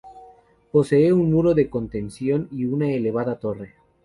[0.71, 3.75] Posee un muro de contención y una elevada torre.